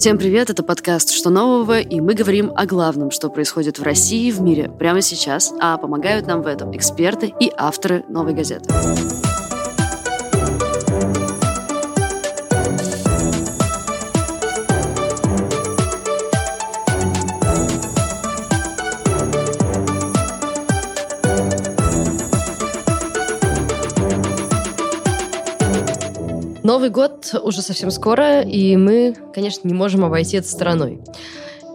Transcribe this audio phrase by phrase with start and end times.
[0.00, 4.28] Всем привет, это подкаст «Что нового?» и мы говорим о главном, что происходит в России
[4.28, 8.72] и в мире прямо сейчас, а помогают нам в этом эксперты и авторы «Новой газеты».
[26.62, 31.00] Новый год уже совсем скоро, и мы, конечно, не можем обойти это стороной.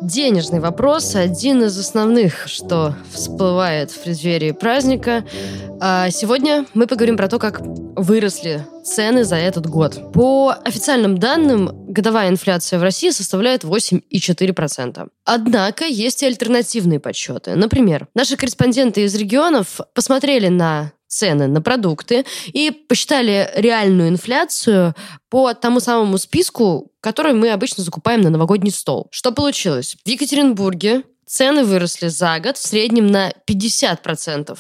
[0.02, 5.24] Денежный вопрос– один из основных, что всплывает в преддверии праздника.
[5.80, 10.12] А сегодня мы поговорим про то, как выросли цены за этот год.
[10.14, 15.08] По официальным данным, годовая инфляция в России составляет 8,4%.
[15.24, 17.56] Однако есть и альтернативные подсчеты.
[17.56, 24.94] Например, наши корреспонденты из регионов посмотрели на цены на продукты и посчитали реальную инфляцию
[25.30, 29.08] по тому самому списку, который мы обычно закупаем на новогодний стол.
[29.12, 29.96] Что получилось?
[30.04, 34.58] В Екатеринбурге цены выросли за год в среднем на 50%.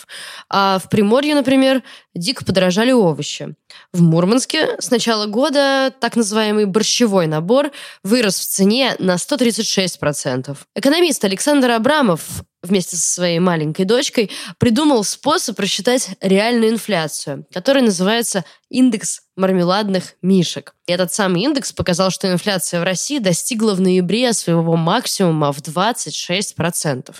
[0.49, 3.55] А в Приморье, например, дико подорожали овощи.
[3.93, 7.71] В Мурманске с начала года так называемый борщевой набор
[8.03, 10.57] вырос в цене на 136%.
[10.75, 12.21] Экономист Александр Абрамов
[12.65, 20.73] вместе со своей маленькой дочкой придумал способ рассчитать реальную инфляцию, который называется индекс мармеладных мишек.
[20.87, 25.59] И этот самый индекс показал, что инфляция в России достигла в ноябре своего максимума в
[25.59, 27.13] 26%.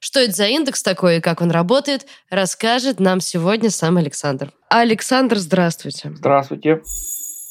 [0.00, 4.52] Что это за индекс такой и как он работает, расскажет нам сегодня сам Александр.
[4.68, 6.12] Александр, здравствуйте.
[6.16, 6.82] Здравствуйте.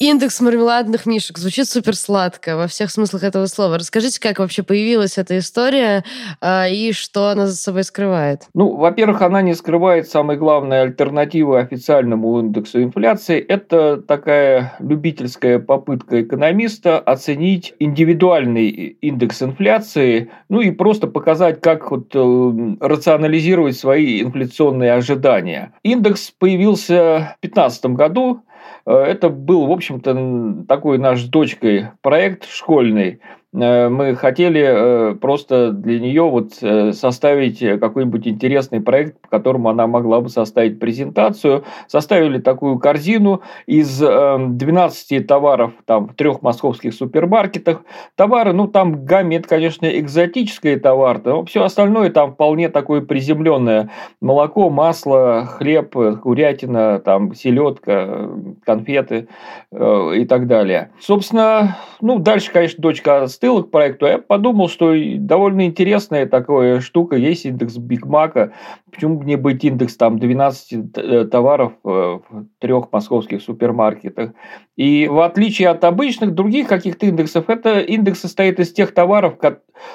[0.02, 3.76] Индекс мармеладных мишек звучит супер сладко во всех смыслах этого слова.
[3.76, 6.04] Расскажите, как вообще появилась эта история
[6.40, 8.48] э, и что она за собой скрывает?
[8.54, 13.40] Ну, во-первых, она не скрывает самой главной альтернативы официальному индексу инфляции.
[13.40, 18.70] Это такая любительская попытка экономиста оценить индивидуальный
[19.02, 25.74] индекс инфляции, ну и просто показать, как вот, э, рационализировать свои инфляционные ожидания.
[25.82, 28.40] Индекс появился в 2015 году
[28.84, 35.98] это был, в общем-то, такой наш дочкой проект школьный– Э, мы хотели э, просто для
[35.98, 41.64] нее вот э, составить какой-нибудь интересный проект, по которому она могла бы составить презентацию.
[41.88, 47.82] Составили такую корзину из 12 товаров там, в трех московских супермаркетах.
[48.14, 53.90] Товары, ну там гамме, это, конечно, экзотические товары, но все остальное там вполне такое приземленное.
[54.20, 58.30] Молоко, масло, хлеб, курятина, там селедка,
[58.64, 59.26] конфеты
[59.72, 60.92] и так далее.
[61.00, 66.80] Собственно, ну дальше, конечно, дочка стыл к проекту, а я подумал, что довольно интересная такая
[66.80, 68.52] штука, есть индекс Биг Мака,
[68.90, 74.32] почему бы не быть индекс там 12 э, товаров э, в трех московских супермаркетах.
[74.76, 79.38] И в отличие от обычных других каких-то индексов, это индекс состоит из тех товаров,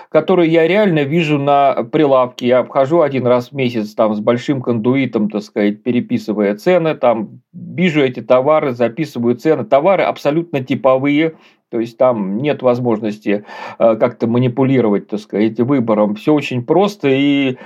[0.10, 2.48] которые я реально вижу на прилавке.
[2.48, 7.42] Я обхожу один раз в месяц там с большим кондуитом, так сказать, переписывая цены, там
[7.54, 9.66] вижу эти товары, записываю цены.
[9.66, 11.36] Товары абсолютно типовые,
[11.76, 13.44] то есть там нет возможности
[13.80, 16.16] э, как-то манипулировать, так сказать, выбором.
[16.16, 17.58] Все очень просто и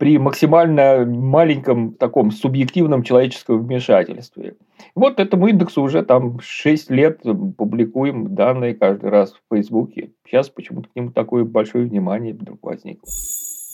[0.00, 4.56] при максимально маленьком таком субъективном человеческом вмешательстве.
[4.96, 7.22] Вот этому индексу уже там 6 лет
[7.56, 10.10] публикуем данные каждый раз в Фейсбуке.
[10.26, 13.08] Сейчас почему-то к нему такое большое внимание вдруг возникло.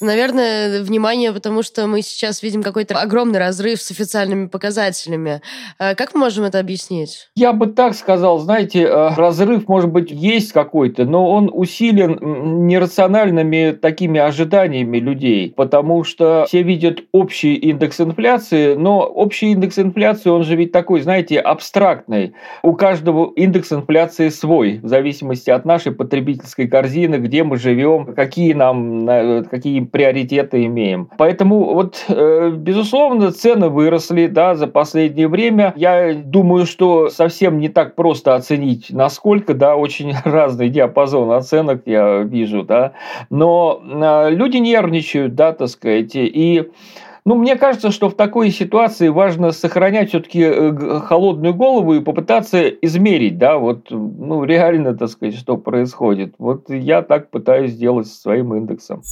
[0.01, 5.43] Наверное, внимание, потому что мы сейчас видим какой-то огромный разрыв с официальными показателями.
[5.79, 7.31] Э, как мы можем это объяснить?
[7.35, 13.73] Я бы так сказал, знаете, э, разрыв, может быть, есть какой-то, но он усилен нерациональными
[13.73, 20.45] такими ожиданиями людей, потому что все видят общий индекс инфляции, но общий индекс инфляции, он
[20.45, 22.35] же ведь такой, знаете, абстрактный.
[22.63, 28.53] У каждого индекс инфляции свой, в зависимости от нашей потребительской корзины, где мы живем, какие
[28.53, 31.09] нам, э, какие приоритеты имеем.
[31.19, 35.73] Поэтому вот, э, безусловно, цены выросли да, за последнее время.
[35.77, 42.19] Я думаю, что совсем не так просто оценить, насколько, да, очень разный диапазон оценок я
[42.19, 42.93] вижу, да.
[43.31, 46.69] Но э, люди нервничают, да, так сказать, и
[47.29, 52.69] ну, мне кажется, что в такой ситуации важно сохранять все-таки э, холодную голову и попытаться
[52.69, 56.35] измерить, да, вот, ну, реально, так сказать, что происходит.
[56.39, 59.03] Вот я так пытаюсь сделать со своим индексом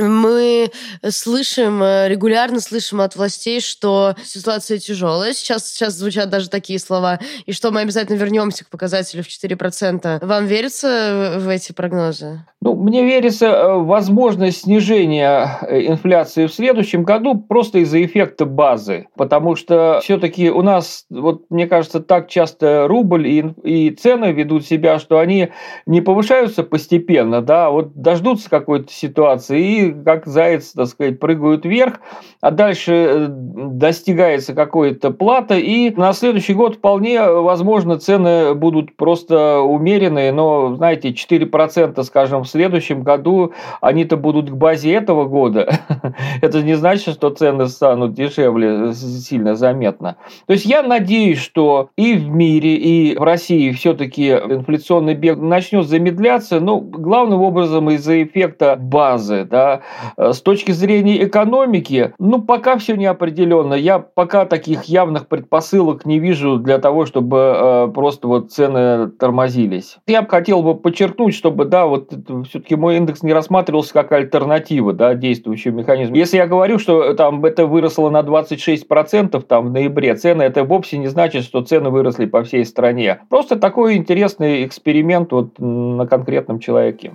[0.00, 0.70] мы
[1.08, 5.32] слышим, э, регулярно слышим от властей, что ситуация тяжелая.
[5.32, 7.20] Сейчас, сейчас звучат даже такие слова.
[7.46, 10.18] И что мы обязательно вернемся к показателю в 4%.
[10.24, 12.44] Вам верится в эти прогнозы?
[12.62, 19.06] Ну, мне верится, э, возможность снижения э, инфляции в следующем году просто из-за эффекта базы.
[19.16, 24.66] Потому что все-таки у нас, вот мне кажется, так часто рубль и, и цены ведут
[24.66, 25.48] себя, что они
[25.86, 32.00] не повышаются постепенно, да, вот дождутся какой-то ситуации и как заяц, так сказать, прыгают вверх,
[32.42, 39.60] а дальше э, достигается какой-то плата, и на следующий год вполне возможно цены будут просто
[39.60, 45.78] умеренные, но, знаете, 4%, скажем, в следующем году они-то будут к базе этого года.
[46.42, 50.16] Это не значит, что цены станут дешевле сильно заметно.
[50.46, 55.86] То есть я надеюсь, что и в мире, и в России все-таки инфляционный бег начнет
[55.86, 59.44] замедляться, но главным образом из-за эффекта базы.
[59.44, 59.80] Да.
[60.16, 63.74] С точки зрения экономики, ну, пока все неопределенно.
[63.74, 69.98] Я пока таких явных предпосылок не вижу для того, чтобы э, просто вот цены тормозились.
[70.06, 72.10] Я бы хотел бы подчеркнуть, чтобы, да, вот
[72.44, 76.16] все-таки мой индекс не рассматривался как альтернатива, да, действующего механизма.
[76.16, 80.98] Если я говорю, что там это выросло на 26% там в ноябре, цены, это вовсе
[80.98, 83.20] не значит, что цены выросли по всей стране.
[83.28, 87.12] Просто такой интересный эксперимент вот на конкретном человеке.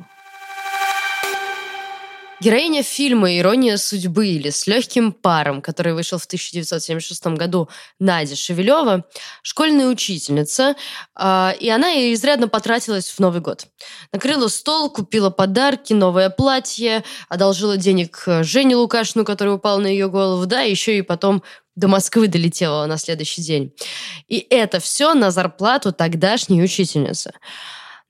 [2.46, 9.04] Героиня фильма «Ирония судьбы» или «С легким паром», который вышел в 1976 году, Надя Шевелева,
[9.42, 10.76] школьная учительница,
[11.20, 13.66] э, и она изрядно потратилась в Новый год.
[14.12, 20.46] Накрыла стол, купила подарки, новое платье, одолжила денег Жене Лукашину, который упал на ее голову,
[20.46, 21.42] да, еще и потом
[21.76, 23.74] до Москвы долетела на следующий день.
[24.28, 27.34] И это все на зарплату тогдашней учительницы.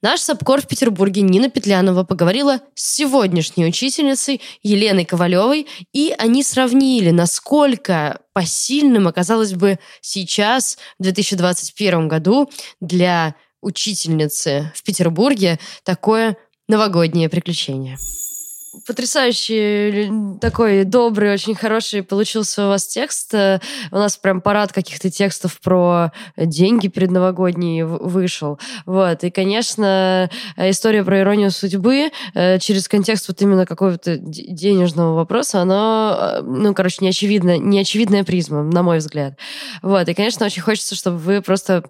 [0.01, 7.11] Наш САПКОР в Петербурге Нина Петлянова поговорила с сегодняшней учительницей Еленой Ковалевой, и они сравнили,
[7.11, 12.49] насколько посильным оказалось бы сейчас, в 2021 году,
[12.81, 16.37] для учительницы в Петербурге такое
[16.67, 17.97] новогоднее приключение
[18.85, 23.33] потрясающий, такой добрый, очень хороший получился у вас текст.
[23.33, 23.59] Э,
[23.91, 28.59] у нас прям парад каких-то текстов про деньги предновогодние вышел.
[28.85, 29.23] Вот.
[29.23, 36.37] И, конечно, история про иронию судьбы э, через контекст вот именно какого-то денежного вопроса, она,
[36.37, 39.37] э, ну, короче, неочевидная, неочевидная призма, на мой взгляд.
[39.81, 40.07] Вот.
[40.09, 41.83] И, конечно, очень хочется, чтобы вы просто,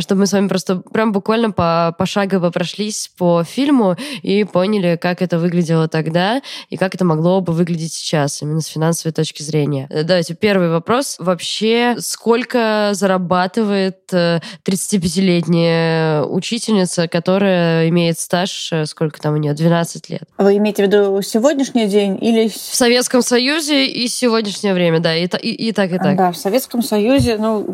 [0.00, 5.22] чтобы мы с вами просто прям буквально по, пошагово прошлись по фильму и поняли, как
[5.22, 6.31] это выглядело тогда,
[6.70, 9.88] и как это могло бы выглядеть сейчас, именно с финансовой точки зрения.
[9.90, 11.16] Э, давайте, первый вопрос.
[11.18, 20.10] Вообще, сколько зарабатывает 35-летняя э, учительница, которая имеет стаж, э, сколько там у нее, 12
[20.10, 20.22] лет?
[20.38, 22.48] Вы имеете в виду сегодняшний день или...
[22.48, 26.16] В Советском Союзе и сегодняшнее время, да, и, и, и так, и так.
[26.16, 27.66] Да, в Советском Союзе, ну,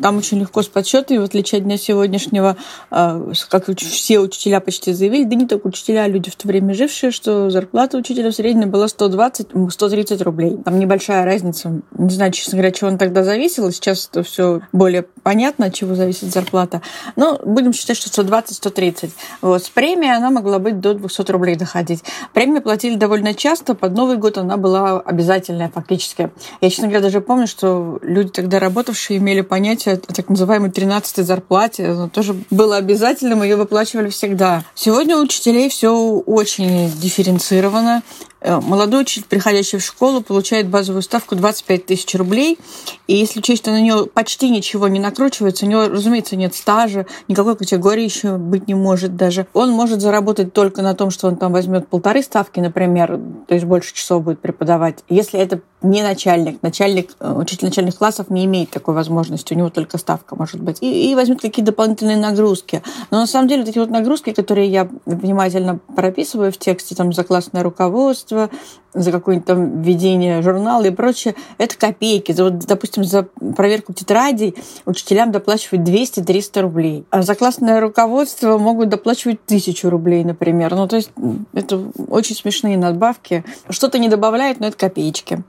[0.00, 2.56] там очень легко с подсчетами, в отличие от дня сегодняшнего,
[2.90, 7.10] как все учителя почти заявили, да не только учителя, а люди в то время жившие,
[7.10, 10.58] что зарплата учителя в среднем было 120-130 рублей.
[10.64, 11.80] Там небольшая разница.
[11.96, 13.72] Не знаю, честно говоря, чего он тогда зависело.
[13.72, 16.82] Сейчас это все более понятно, от чего зависит зарплата.
[17.16, 19.10] Но будем считать, что 120-130.
[19.42, 19.64] Вот.
[19.64, 22.02] С премией она могла быть до 200 рублей доходить.
[22.32, 23.74] Премию платили довольно часто.
[23.74, 26.30] Под Новый год она была обязательная фактически.
[26.60, 31.22] Я, честно говоря, даже помню, что люди тогда работавшие имели понятие о так называемой 13-й
[31.22, 31.86] зарплате.
[31.86, 34.64] Оно тоже было обязательным, ее выплачивали всегда.
[34.74, 38.02] Сегодня у учителей все очень дифференцировано Э,
[38.42, 42.58] молодой учитель, приходящий в школу, получает базовую ставку 25 тысяч рублей.
[43.06, 47.06] И если учесть, что на нее почти ничего не накручивается, у него, разумеется, нет стажа,
[47.28, 49.46] никакой категории еще быть не может даже.
[49.52, 53.66] Он может заработать только на том, что он там возьмет полторы ставки, например, то есть
[53.66, 55.04] больше часов будет преподавать.
[55.08, 59.70] Если это не начальник, начальник, э, учитель начальных классов не имеет такой возможности, у него
[59.70, 60.78] только ставка может быть.
[60.82, 62.82] И, и возьмет какие дополнительные нагрузки.
[63.10, 67.24] Но на самом деле эти вот нагрузки, которые я внимательно прописываю в тексте, там за
[67.24, 68.50] классное руководство, средства,
[68.92, 72.32] за какое-нибудь там ведение журнала и прочее, это копейки.
[72.32, 73.24] За, вот, допустим, за
[73.56, 77.04] проверку тетрадей учителям доплачивают 200-300 рублей.
[77.10, 80.74] А за классное руководство могут доплачивать 1000 рублей, например.
[80.74, 81.12] Ну, то есть
[81.52, 83.44] это очень смешные надбавки.
[83.68, 85.44] Что-то не добавляет, но это копеечки.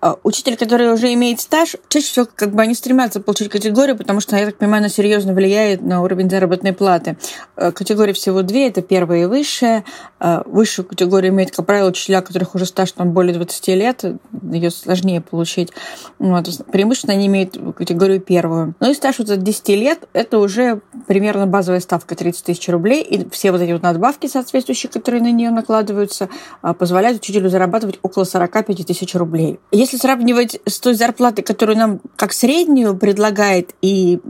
[0.00, 4.20] А, учитель, который уже имеет стаж, чаще всего как бы они стремятся получить категорию, потому
[4.20, 7.16] что, я так понимаю, она серьезно влияет на уровень заработной платы.
[7.56, 9.84] А, категории всего две, это первая и высшая.
[10.18, 14.04] А, высшую категорию имеют, как правило, учителя, у которых уже стаж там более 20 лет,
[14.52, 15.72] ее сложнее получить.
[16.18, 16.48] Вот.
[16.70, 18.74] Преимущественно они имеют категорию первую.
[18.80, 23.02] Ну и стаж вот за 10 лет, это уже примерно базовая ставка 30 тысяч рублей,
[23.02, 26.28] и все вот эти вот надбавки соответствующие, которые на нее накладываются,
[26.78, 29.58] позволяют учителю зарабатывать около 45 тысяч рублей.
[29.72, 34.20] Если сравнивать с той зарплатой, которую нам как среднюю предлагает и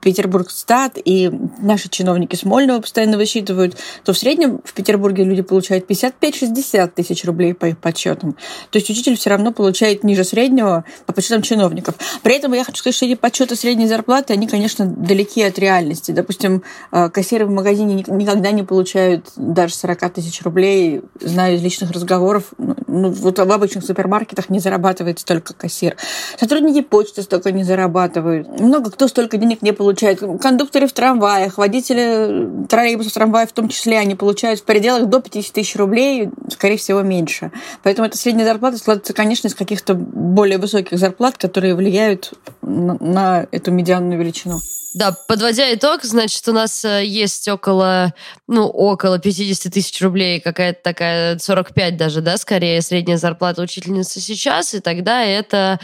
[0.00, 6.88] Петербургстат и наши чиновники Смольного постоянно высчитывают, то в среднем в Петербурге люди получают 55-60
[6.94, 8.36] тысяч рублей по их подсчетам.
[8.70, 11.96] То есть учитель все равно получает ниже среднего по подсчетам чиновников.
[12.22, 16.12] При этом я хочу сказать, что эти подсчеты средней зарплаты, они, конечно, далеки от реальности.
[16.12, 21.90] Допустим, э, кассиры в магазине никогда не получают даже 40 тысяч рублей, знаю из личных
[21.90, 22.44] разговоров.
[22.58, 25.96] Ну, вот в обычных супермаркетах не зарабатывает столько кассир.
[26.38, 28.60] Сотрудники почты столько не зарабатывают.
[28.60, 29.89] Много кто столько денег не получает.
[29.96, 35.52] Кондукторы в трамваях, водители троллейбусов, трамваев в том числе, они получают в пределах до 50
[35.52, 37.50] тысяч рублей, скорее всего, меньше.
[37.82, 42.32] Поэтому эта средняя зарплата складывается, конечно, из каких-то более высоких зарплат, которые влияют
[42.62, 44.60] на, на эту медианную величину.
[44.92, 48.12] Да, подводя итог, значит, у нас э, есть около,
[48.48, 54.74] ну, около 50 тысяч рублей, какая-то такая 45 даже, да, скорее, средняя зарплата учительницы сейчас,
[54.74, 55.78] и тогда это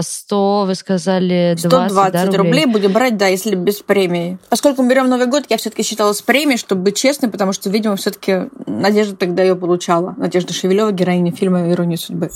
[0.00, 2.38] 100, э, вы сказали, 20 120 да, рублей.
[2.38, 4.38] рублей будем брать, да, если без премии.
[4.48, 7.70] Поскольку мы берем Новый год, я все-таки считала с премией, чтобы быть честной, потому что,
[7.70, 10.14] видимо, все-таки Надежда тогда ее получала.
[10.16, 12.30] Надежда Шевелева, героиня фильма «Ирония судьбы».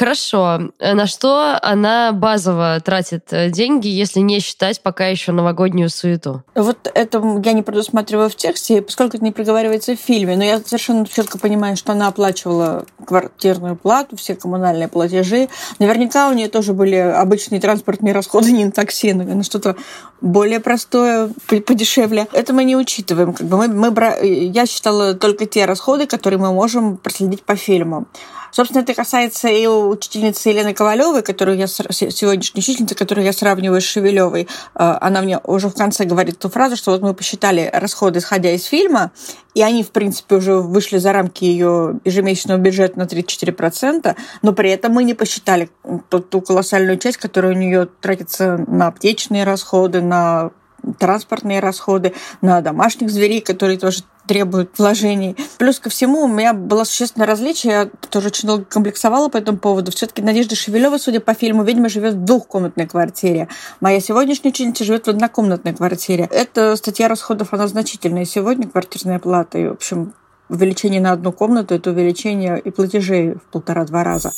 [0.00, 0.72] Хорошо.
[0.78, 6.42] Э, на что она базово тратит э, деньги, если не считать пока еще новогоднюю суету?
[6.54, 10.58] Вот это я не предусматриваю в тексте, поскольку это не проговаривается в фильме, но я
[10.60, 15.50] совершенно четко понимаю, что она оплачивала квартирную плату, все коммунальные платежи.
[15.78, 19.76] Наверняка у нее тоже были обычные транспортные расходы, не на такси, но на что-то
[20.22, 22.26] более простое, подешевле.
[22.32, 23.34] Это мы не учитываем.
[23.34, 24.16] Как бы мы, мы бра...
[24.16, 28.06] Я считала только те расходы, которые мы можем проследить по фильму.
[28.52, 33.84] Собственно, это касается и учительницы Елены Ковалевой, которую я сегодняшней учительницы, которую я сравниваю с
[33.84, 34.48] Шевелевой.
[34.74, 38.50] Э, она мне уже в конце говорит ту фразу, что вот мы посчитали расходы, исходя
[38.52, 39.12] из фильма,
[39.54, 44.70] и они, в принципе, уже вышли за рамки ее ежемесячного бюджета на 34%, но при
[44.70, 45.70] этом мы не посчитали
[46.08, 50.50] ту, ту колоссальную часть, которая у нее тратится на аптечные расходы, на
[50.98, 55.34] транспортные расходы, на домашних зверей, которые тоже требуют вложений.
[55.58, 59.58] Плюс ко всему, у меня было существенное различие, я тоже очень долго комплексовала по этому
[59.58, 59.90] поводу.
[59.90, 63.48] Все-таки Надежда Шевелева, судя по фильму, видимо, живет в двухкомнатной квартире.
[63.80, 66.28] Моя сегодняшняя ученица живет в однокомнатной квартире.
[66.30, 69.58] Эта статья расходов, она значительная сегодня, квартирная плата.
[69.58, 70.14] И, в общем,
[70.48, 74.30] увеличение на одну комнату– это увеличение и платежей в полтора-два раза.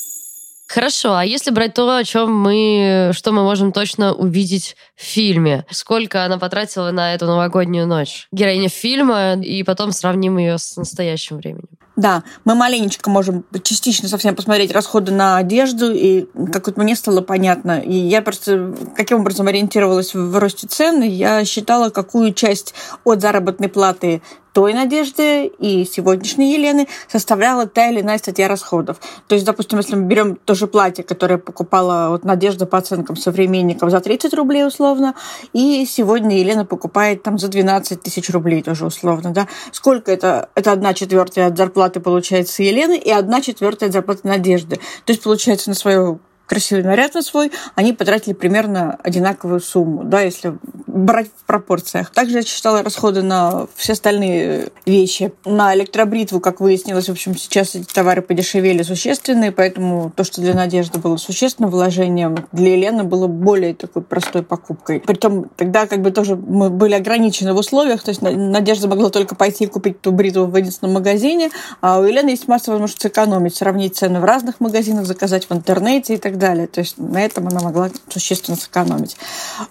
[0.72, 5.66] Хорошо, а если брать то, о чем мы, что мы можем точно увидеть в фильме,
[5.70, 8.26] сколько она потратила на эту новогоднюю ночь?
[8.32, 11.68] Героиня фильма, и потом сравним ее с настоящим временем.
[11.96, 17.20] Да, мы маленечко можем частично совсем посмотреть расходы на одежду, и как вот мне стало
[17.20, 22.72] понятно, и я просто каким образом ориентировалась в росте цен, я считала, какую часть
[23.04, 28.98] от заработной платы той Надежды и сегодняшней Елены составляла та или иная статья расходов.
[29.26, 33.16] То есть, допустим, если мы берем то же платье, которое покупала вот Надежда по оценкам
[33.16, 35.14] современников за 30 рублей условно,
[35.52, 40.50] и сегодня Елена покупает там за 12 тысяч рублей тоже условно, да, сколько это?
[40.54, 44.76] Это одна четвертая от зарплаты получается Елены и одна четвертая от зарплаты Надежды.
[45.04, 50.20] То есть, получается, на свою красивый наряд на свой, они потратили примерно одинаковую сумму, да,
[50.20, 50.58] если
[50.92, 52.10] брать в пропорциях.
[52.10, 55.32] Также я считала расходы на все остальные вещи.
[55.44, 60.54] На электробритву, как выяснилось, в общем, сейчас эти товары подешевели существенные, поэтому то, что для
[60.54, 65.00] Надежды было существенным вложением, для Елены было более такой простой покупкой.
[65.00, 69.34] Притом тогда как бы тоже мы были ограничены в условиях, то есть Надежда могла только
[69.34, 73.54] пойти и купить ту бритву в единственном магазине, а у Елены есть масса возможностей сэкономить,
[73.56, 76.66] сравнить цены в разных магазинах, заказать в интернете и так далее.
[76.66, 79.16] То есть на этом она могла существенно сэкономить.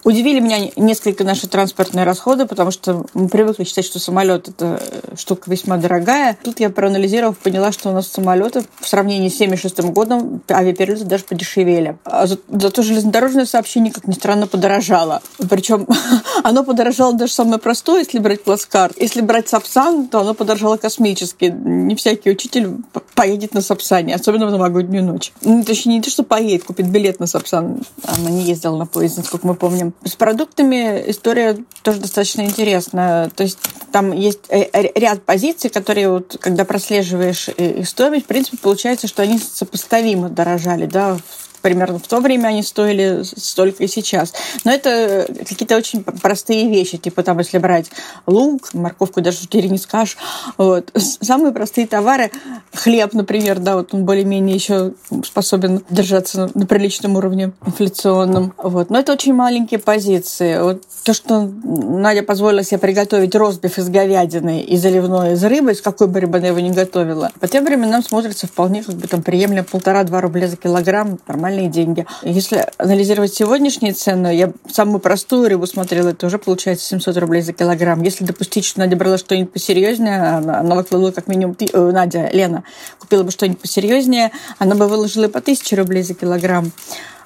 [0.04, 4.82] Удивили меня несколько наши транспортные расходы, потому что мы привыкли считать, что самолет это
[5.16, 6.36] штука весьма дорогая.
[6.42, 11.24] Тут я проанализировав, поняла, что у нас самолеты в сравнении с 76 годом авиаперелеты даже
[11.24, 11.96] подешевели.
[12.04, 15.22] А за, зато железнодорожное сообщение, как ни странно, подорожало.
[15.48, 15.86] Причем
[16.44, 19.00] оно подорожало даже самое простое, если брать плацкарт.
[19.00, 21.44] Если брать Сапсан, то оно подорожало космически.
[21.44, 22.76] Не всякий учитель
[23.14, 25.32] поедет на Сапсане, особенно в новогоднюю ночь.
[25.42, 27.82] Ну, точнее, не то, что поедет, купить билет на Сапсан.
[28.04, 29.92] Она не ездила на поезде, насколько мы помним.
[30.04, 33.30] С продуктами история тоже достаточно интересная.
[33.30, 33.58] То есть
[33.92, 39.06] там есть э, ряд позиций, которые вот, когда прослеживаешь э, их стоимость, в принципе, получается,
[39.08, 41.18] что они сопоставимо дорожали, да,
[41.62, 44.32] примерно в то время они стоили столько и сейчас.
[44.64, 47.90] Но это какие-то очень простые вещи, типа там, если брать
[48.26, 50.16] лук, морковку даже в не скажешь.
[50.58, 50.90] Вот.
[50.94, 52.30] Самые простые товары,
[52.74, 54.92] хлеб, например, да, вот он более-менее еще
[55.24, 58.52] способен держаться на приличном уровне инфляционном.
[58.56, 58.90] Вот.
[58.90, 60.60] Но это очень маленькие позиции.
[60.60, 65.80] Вот то, что Надя позволила себе приготовить розбив из говядины и заливное из рыбы, из
[65.80, 69.22] какой бы рыбы она его не готовила, по тем временам смотрится вполне как бы там
[69.22, 72.06] приемлемо полтора-два рубля за килограмм, нормально нормальные деньги.
[72.22, 77.52] Если анализировать сегодняшние цены, я самую простую рыбу смотрела, это уже получается 700 рублей за
[77.52, 78.02] килограмм.
[78.02, 82.64] Если допустить, что Надя брала что-нибудь посерьезнее, она, выкладывала как минимум, ты, э, Надя, Лена,
[82.98, 86.72] купила бы что-нибудь посерьезнее, она бы выложила по 1000 рублей за килограмм.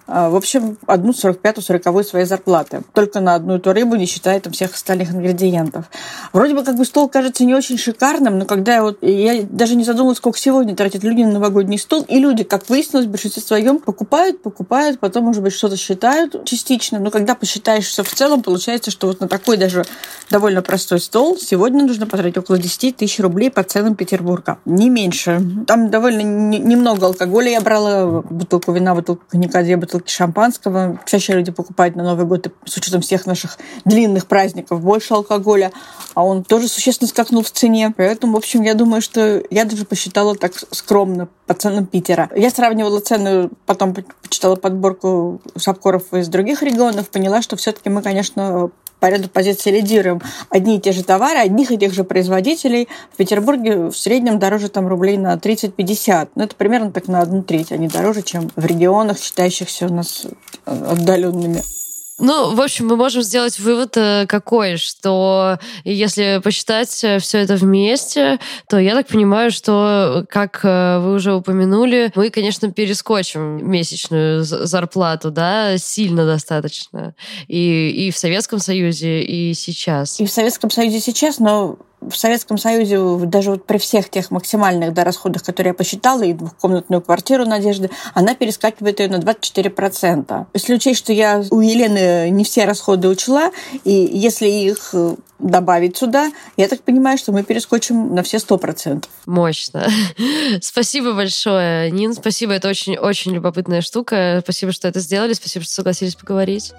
[0.09, 2.83] А, в общем, одну 45-40 своей зарплаты.
[2.93, 5.87] Только на одну эту рыбу, не считая там всех остальных ингредиентов.
[6.33, 8.99] Вроде бы как бы стол кажется не очень шикарным, но когда я вот...
[9.03, 12.05] Я даже не задумалась, сколько сегодня тратят люди на новогодний стол.
[12.09, 17.01] И люди, как выяснилось, в большинстве своем покупают, покупают, потом, может быть, что-то считают частично.
[17.01, 19.85] Но когда посчитаешь все в целом, получается, что вот на такой даже
[20.31, 24.59] довольно простой стол сегодня нужно потратить около 10 тысяч рублей по ценам Петербурга.
[24.65, 25.43] Не меньше.
[25.67, 27.51] Там довольно немного алкоголя.
[27.51, 31.01] Я брала бутылку вина, бутылку коньяка, две бутылки бутылки шампанского.
[31.07, 35.73] Чаще люди покупают на Новый год, с учетом всех наших длинных праздников, больше алкоголя.
[36.15, 37.93] А он тоже существенно скакнул в цене.
[37.97, 42.31] Поэтому, в общем, я думаю, что я даже посчитала так скромно по ценам Питера.
[42.35, 48.71] Я сравнивала цены, потом почитала подборку шапкоров из других регионов, поняла, что все-таки мы, конечно,
[49.07, 50.21] по ряду позиций лидируем.
[50.51, 52.89] Одни и те же товары, одних и тех же производителей.
[53.13, 56.31] В Петербурге в среднем дороже там рублей на 30-50.
[56.35, 57.71] Ну, это примерно так на одну треть.
[57.71, 60.27] Они дороже, чем в регионах, считающихся у нас
[60.65, 61.63] отдаленными.
[62.19, 67.57] Ну, в общем, мы можем сделать вывод э, какой, что если посчитать э, все это
[67.57, 74.45] вместе, то я так понимаю, что, как э, вы уже упомянули, мы, конечно, перескочим месячную
[74.45, 77.15] зарплату, да, сильно достаточно.
[77.49, 80.19] И, и в Советском Союзе, и сейчас.
[80.19, 84.93] И в Советском Союзе сейчас, но в Советском Союзе даже вот при всех тех максимальных
[84.93, 90.47] да, расходах, которые я посчитала, и двухкомнатную квартиру Надежды, она перескакивает ее на 24%.
[90.55, 93.51] Если учесть, что я у Елены не все расходы учла,
[93.85, 99.05] и если их э, добавить сюда, я так понимаю, что мы перескочим на все 100%.
[99.27, 99.89] Мощно.
[100.61, 102.15] Спасибо большое, Нин.
[102.15, 104.41] Спасибо, это очень-очень любопытная штука.
[104.45, 105.33] Спасибо, что это сделали.
[105.33, 106.73] Спасибо, что согласились поговорить.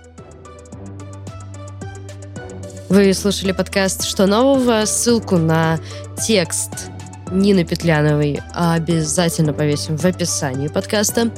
[2.89, 4.85] Вы слушали подкаст «Что нового?».
[4.85, 5.77] Ссылку на
[6.25, 6.89] текст
[7.31, 11.31] Нины Петляновой обязательно повесим в описании подкаста.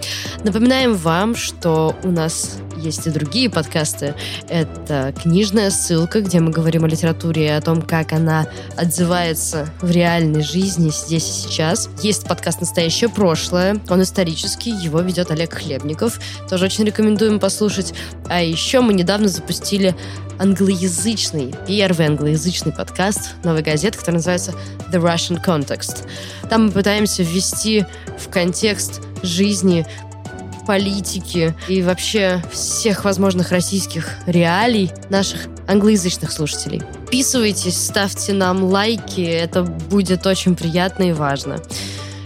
[0.43, 4.15] Напоминаем вам, что у нас есть и другие подкасты.
[4.47, 9.91] Это книжная ссылка, где мы говорим о литературе и о том, как она отзывается в
[9.91, 11.89] реальной жизни здесь и сейчас.
[12.01, 13.79] Есть подкаст «Настоящее прошлое».
[13.89, 16.19] Он исторический, его ведет Олег Хлебников.
[16.49, 17.93] Тоже очень рекомендуем послушать.
[18.27, 19.95] А еще мы недавно запустили
[20.39, 24.53] англоязычный, первый англоязычный подкаст новой газеты, который называется
[24.91, 25.43] The Russian
[25.79, 26.07] Context.
[26.49, 27.85] Там мы пытаемся ввести
[28.17, 29.85] в контекст жизни
[30.67, 36.81] политики и вообще всех возможных российских реалий наших англоязычных слушателей.
[37.01, 41.57] Подписывайтесь, ставьте нам лайки, это будет очень приятно и важно.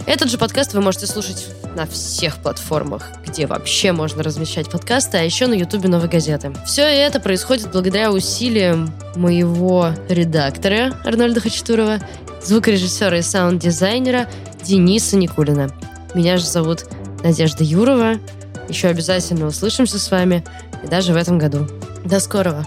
[0.06, 5.22] Этот же подкаст вы можете слушать на всех платформах, где вообще можно размещать подкасты, а
[5.22, 6.52] еще на Ютубе Новой газеты.
[6.66, 11.98] Все это происходит благодаря усилиям моего редактора Арнольда Хачатурова,
[12.44, 14.28] звукорежиссера и саунд-дизайнера
[14.62, 15.70] Дениса Никулина.
[16.14, 16.86] Меня же зовут
[17.22, 18.14] Надежда Юрова.
[18.68, 20.44] Еще обязательно услышимся с вами
[20.82, 21.66] и даже в этом году.
[22.04, 22.64] До скорого!